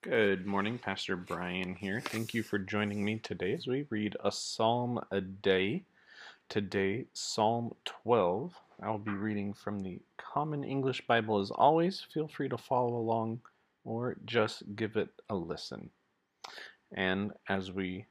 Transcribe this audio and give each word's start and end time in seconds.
Good 0.00 0.46
morning, 0.46 0.78
Pastor 0.78 1.16
Brian 1.16 1.74
here. 1.74 2.00
Thank 2.00 2.32
you 2.32 2.44
for 2.44 2.56
joining 2.56 3.04
me 3.04 3.18
today 3.18 3.52
as 3.54 3.66
we 3.66 3.84
read 3.90 4.16
a 4.22 4.30
psalm 4.30 5.00
a 5.10 5.20
day. 5.20 5.82
Today, 6.48 7.06
Psalm 7.14 7.74
12. 7.84 8.54
I'll 8.80 8.98
be 8.98 9.10
reading 9.10 9.52
from 9.52 9.80
the 9.80 9.98
Common 10.16 10.62
English 10.62 11.04
Bible 11.08 11.40
as 11.40 11.50
always. 11.50 12.06
Feel 12.14 12.28
free 12.28 12.48
to 12.48 12.56
follow 12.56 12.94
along 12.96 13.40
or 13.84 14.16
just 14.24 14.62
give 14.76 14.96
it 14.96 15.10
a 15.30 15.34
listen. 15.34 15.90
And 16.92 17.32
as 17.48 17.72
we 17.72 18.06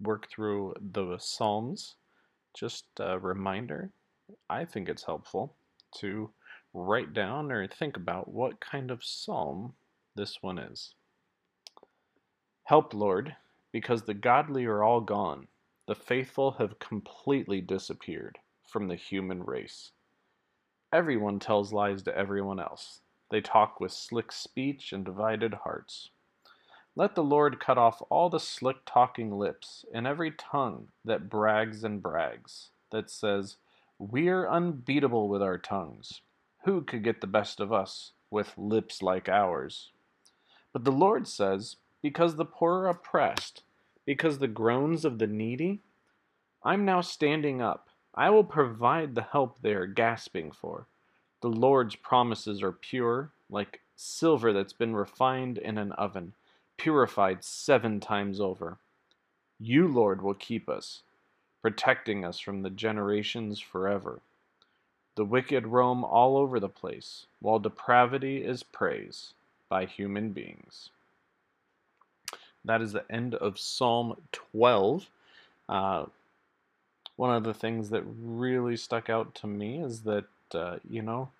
work 0.00 0.28
through 0.30 0.74
the 0.92 1.18
Psalms, 1.18 1.96
just 2.54 2.84
a 3.00 3.18
reminder 3.18 3.90
I 4.48 4.64
think 4.64 4.88
it's 4.88 5.02
helpful 5.02 5.56
to 5.96 6.30
write 6.72 7.14
down 7.14 7.50
or 7.50 7.66
think 7.66 7.96
about 7.96 8.28
what 8.28 8.60
kind 8.60 8.92
of 8.92 9.04
psalm 9.04 9.74
this 10.18 10.42
one 10.42 10.58
is. 10.58 10.94
Help, 12.64 12.92
Lord, 12.92 13.36
because 13.72 14.02
the 14.02 14.14
godly 14.14 14.66
are 14.66 14.82
all 14.82 15.00
gone. 15.00 15.46
The 15.86 15.94
faithful 15.94 16.52
have 16.58 16.80
completely 16.80 17.60
disappeared 17.60 18.38
from 18.66 18.88
the 18.88 18.96
human 18.96 19.44
race. 19.44 19.92
Everyone 20.92 21.38
tells 21.38 21.72
lies 21.72 22.02
to 22.02 22.18
everyone 22.18 22.58
else. 22.58 23.00
They 23.30 23.40
talk 23.40 23.78
with 23.78 23.92
slick 23.92 24.32
speech 24.32 24.92
and 24.92 25.04
divided 25.04 25.54
hearts. 25.54 26.10
Let 26.96 27.14
the 27.14 27.22
Lord 27.22 27.60
cut 27.60 27.78
off 27.78 28.02
all 28.10 28.28
the 28.28 28.40
slick 28.40 28.78
talking 28.84 29.38
lips 29.38 29.84
and 29.94 30.06
every 30.06 30.32
tongue 30.32 30.88
that 31.04 31.30
brags 31.30 31.84
and 31.84 32.02
brags, 32.02 32.70
that 32.90 33.08
says, 33.08 33.56
We're 33.98 34.48
unbeatable 34.48 35.28
with 35.28 35.42
our 35.42 35.58
tongues. 35.58 36.22
Who 36.64 36.82
could 36.82 37.04
get 37.04 37.20
the 37.20 37.28
best 37.28 37.60
of 37.60 37.72
us 37.72 38.12
with 38.30 38.58
lips 38.58 39.00
like 39.00 39.28
ours? 39.28 39.92
But 40.72 40.84
the 40.84 40.92
Lord 40.92 41.26
says, 41.26 41.76
Because 42.02 42.36
the 42.36 42.44
poor 42.44 42.80
are 42.80 42.88
oppressed, 42.88 43.62
because 44.04 44.38
the 44.38 44.48
groans 44.48 45.04
of 45.04 45.18
the 45.18 45.26
needy, 45.26 45.80
I'm 46.62 46.84
now 46.84 47.00
standing 47.00 47.62
up. 47.62 47.88
I 48.14 48.30
will 48.30 48.44
provide 48.44 49.14
the 49.14 49.22
help 49.22 49.60
they 49.60 49.74
are 49.74 49.86
gasping 49.86 50.50
for. 50.50 50.86
The 51.40 51.48
Lord's 51.48 51.96
promises 51.96 52.62
are 52.62 52.72
pure, 52.72 53.32
like 53.48 53.80
silver 53.96 54.52
that's 54.52 54.72
been 54.72 54.94
refined 54.94 55.56
in 55.58 55.78
an 55.78 55.92
oven, 55.92 56.34
purified 56.76 57.44
seven 57.44 58.00
times 58.00 58.40
over. 58.40 58.78
You, 59.58 59.88
Lord, 59.88 60.20
will 60.20 60.34
keep 60.34 60.68
us, 60.68 61.02
protecting 61.62 62.24
us 62.24 62.38
from 62.40 62.62
the 62.62 62.70
generations 62.70 63.60
forever. 63.60 64.20
The 65.14 65.24
wicked 65.24 65.66
roam 65.66 66.04
all 66.04 66.36
over 66.36 66.60
the 66.60 66.68
place, 66.68 67.26
while 67.40 67.58
depravity 67.58 68.44
is 68.44 68.62
praise 68.62 69.32
by 69.68 69.84
human 69.84 70.30
beings. 70.30 70.90
That 72.64 72.82
is 72.82 72.92
the 72.92 73.04
end 73.10 73.34
of 73.34 73.58
Psalm 73.58 74.16
12. 74.32 75.08
Uh, 75.68 76.06
one 77.16 77.34
of 77.34 77.44
the 77.44 77.54
things 77.54 77.90
that 77.90 78.02
really 78.22 78.76
stuck 78.76 79.10
out 79.10 79.34
to 79.36 79.46
me 79.46 79.82
is 79.82 80.02
that, 80.02 80.26
uh, 80.54 80.76
you 80.88 81.02
know, 81.02 81.30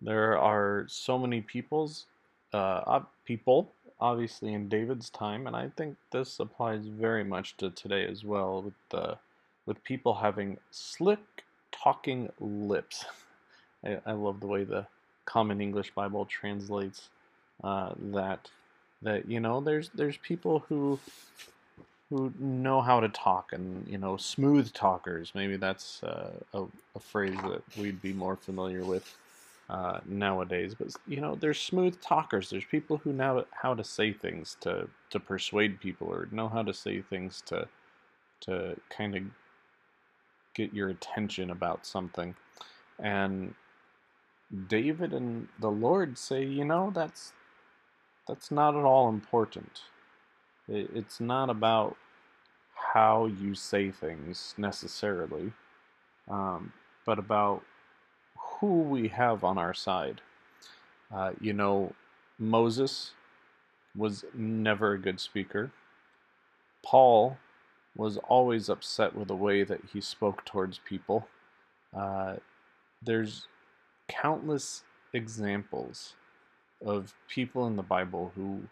there 0.00 0.38
are 0.38 0.84
so 0.88 1.18
many 1.18 1.40
peoples, 1.40 2.06
uh, 2.52 3.00
people, 3.24 3.72
obviously 4.00 4.54
in 4.54 4.68
David's 4.68 5.10
time, 5.10 5.46
and 5.46 5.56
I 5.56 5.70
think 5.76 5.96
this 6.12 6.38
applies 6.38 6.86
very 6.86 7.24
much 7.24 7.56
to 7.56 7.70
today 7.70 8.06
as 8.06 8.24
well, 8.24 8.62
with 8.62 8.74
the 8.90 9.18
with 9.66 9.82
people 9.84 10.14
having 10.14 10.56
slick 10.70 11.44
talking 11.72 12.30
lips. 12.40 13.04
I, 13.84 13.98
I 14.06 14.12
love 14.12 14.40
the 14.40 14.46
way 14.46 14.64
the 14.64 14.86
Common 15.24 15.60
English 15.60 15.92
Bible 15.94 16.24
translates 16.24 17.10
uh, 17.64 17.92
that 17.98 18.50
that 19.02 19.28
you 19.28 19.40
know 19.40 19.60
there's 19.60 19.90
there's 19.94 20.16
people 20.18 20.64
who 20.68 20.98
who 22.10 22.32
know 22.38 22.80
how 22.80 23.00
to 23.00 23.08
talk 23.10 23.52
and 23.52 23.86
you 23.86 23.98
know 23.98 24.16
smooth 24.16 24.72
talkers. 24.72 25.32
Maybe 25.34 25.56
that's 25.56 26.02
uh, 26.02 26.32
a, 26.54 26.64
a, 26.96 27.00
phrase 27.00 27.36
that 27.42 27.62
we'd 27.76 28.00
be 28.00 28.12
more 28.12 28.36
familiar 28.36 28.84
with 28.84 29.14
uh, 29.68 30.00
nowadays. 30.06 30.74
But 30.74 30.88
you 31.06 31.20
know 31.20 31.34
there's 31.34 31.60
smooth 31.60 32.00
talkers. 32.00 32.50
There's 32.50 32.64
people 32.64 32.96
who 32.96 33.12
know 33.12 33.44
how 33.52 33.74
to 33.74 33.84
say 33.84 34.12
things 34.12 34.56
to 34.60 34.88
to 35.10 35.20
persuade 35.20 35.80
people 35.80 36.08
or 36.08 36.28
know 36.30 36.48
how 36.48 36.62
to 36.62 36.72
say 36.72 37.02
things 37.02 37.42
to 37.46 37.68
to 38.40 38.76
kind 38.88 39.16
of 39.16 39.22
get 40.54 40.72
your 40.72 40.88
attention 40.88 41.50
about 41.50 41.86
something. 41.86 42.34
And 42.98 43.54
David 44.68 45.12
and 45.12 45.48
the 45.60 45.70
Lord 45.70 46.18
say, 46.18 46.44
you 46.44 46.64
know, 46.64 46.90
that's 46.94 47.32
that's 48.28 48.50
not 48.50 48.76
at 48.76 48.84
all 48.84 49.08
important. 49.08 49.82
It's 50.68 51.18
not 51.18 51.48
about 51.48 51.96
how 52.74 53.26
you 53.26 53.54
say 53.54 53.90
things 53.90 54.54
necessarily, 54.58 55.52
um, 56.28 56.72
but 57.06 57.18
about 57.18 57.62
who 58.36 58.82
we 58.82 59.08
have 59.08 59.44
on 59.44 59.56
our 59.56 59.72
side. 59.72 60.20
Uh, 61.12 61.32
you 61.40 61.54
know, 61.54 61.92
Moses 62.38 63.12
was 63.96 64.24
never 64.34 64.92
a 64.92 64.98
good 64.98 65.18
speaker. 65.18 65.70
Paul 66.84 67.38
was 67.96 68.18
always 68.28 68.68
upset 68.68 69.16
with 69.16 69.28
the 69.28 69.34
way 69.34 69.64
that 69.64 69.80
he 69.92 70.00
spoke 70.02 70.44
towards 70.44 70.80
people. 70.84 71.26
Uh, 71.96 72.36
there's 73.02 73.48
countless 74.06 74.84
examples 75.14 76.14
of 76.84 77.14
people 77.28 77.66
in 77.66 77.76
the 77.76 77.82
Bible 77.82 78.32
who 78.36 78.62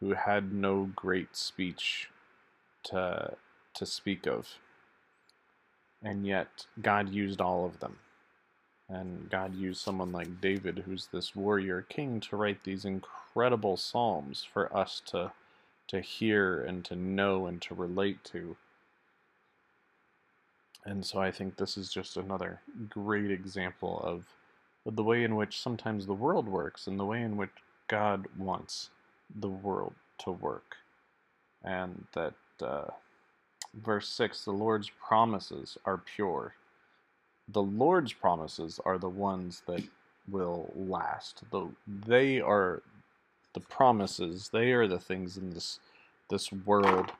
who 0.00 0.14
had 0.14 0.52
no 0.52 0.90
great 0.96 1.36
speech 1.36 2.10
to 2.84 3.34
to 3.74 3.86
speak 3.86 4.26
of. 4.26 4.48
And 6.02 6.26
yet 6.26 6.66
God 6.82 7.10
used 7.10 7.40
all 7.40 7.66
of 7.66 7.80
them. 7.80 7.98
And 8.88 9.30
God 9.30 9.54
used 9.54 9.80
someone 9.82 10.12
like 10.12 10.40
David, 10.40 10.84
who's 10.86 11.08
this 11.08 11.36
warrior 11.36 11.86
king, 11.88 12.20
to 12.20 12.36
write 12.36 12.64
these 12.64 12.84
incredible 12.84 13.76
psalms 13.76 14.44
for 14.44 14.74
us 14.76 15.02
to 15.06 15.32
to 15.88 16.00
hear 16.00 16.62
and 16.62 16.84
to 16.84 16.96
know 16.96 17.46
and 17.46 17.62
to 17.62 17.74
relate 17.74 18.22
to. 18.24 18.56
And 20.84 21.04
so 21.04 21.20
I 21.20 21.30
think 21.30 21.56
this 21.56 21.76
is 21.78 21.92
just 21.92 22.16
another 22.16 22.60
great 22.88 23.30
example 23.30 24.00
of 24.04 24.24
but 24.84 24.96
the 24.96 25.04
way 25.04 25.24
in 25.24 25.36
which 25.36 25.60
sometimes 25.60 26.06
the 26.06 26.14
world 26.14 26.48
works 26.48 26.86
and 26.86 26.98
the 26.98 27.04
way 27.04 27.22
in 27.22 27.36
which 27.36 27.50
God 27.88 28.26
wants 28.38 28.90
the 29.40 29.48
world 29.48 29.94
to 30.24 30.30
work. 30.30 30.76
And 31.64 32.06
that 32.14 32.34
uh, 32.62 32.90
verse 33.74 34.08
6 34.08 34.44
the 34.44 34.52
Lord's 34.52 34.90
promises 34.90 35.76
are 35.84 35.98
pure. 35.98 36.54
The 37.48 37.62
Lord's 37.62 38.12
promises 38.12 38.80
are 38.84 38.98
the 38.98 39.08
ones 39.08 39.62
that 39.66 39.82
will 40.30 40.72
last. 40.76 41.42
The, 41.50 41.68
they 42.06 42.40
are 42.40 42.82
the 43.54 43.60
promises, 43.60 44.50
they 44.52 44.72
are 44.72 44.86
the 44.86 44.98
things 44.98 45.36
in 45.36 45.50
this, 45.50 45.80
this 46.28 46.52
world 46.52 47.10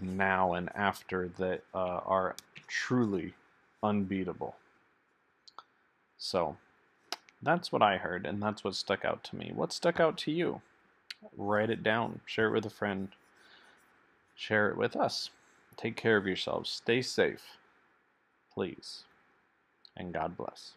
now 0.00 0.54
and 0.54 0.68
after 0.74 1.28
that 1.38 1.62
uh, 1.74 2.00
are 2.04 2.36
truly 2.68 3.34
unbeatable. 3.82 4.56
So, 6.18 6.56
that's 7.42 7.72
what 7.72 7.82
I 7.82 7.96
heard, 7.98 8.26
and 8.26 8.42
that's 8.42 8.64
what 8.64 8.74
stuck 8.74 9.04
out 9.04 9.24
to 9.24 9.36
me. 9.36 9.52
What 9.54 9.72
stuck 9.72 10.00
out 10.00 10.16
to 10.18 10.30
you? 10.30 10.62
Write 11.36 11.70
it 11.70 11.82
down, 11.82 12.20
share 12.26 12.48
it 12.48 12.52
with 12.52 12.66
a 12.66 12.70
friend, 12.70 13.08
share 14.34 14.68
it 14.70 14.76
with 14.76 14.96
us. 14.96 15.30
Take 15.76 15.96
care 15.96 16.16
of 16.16 16.26
yourselves, 16.26 16.70
stay 16.70 17.02
safe, 17.02 17.56
please, 18.52 19.04
and 19.96 20.12
God 20.12 20.36
bless. 20.36 20.72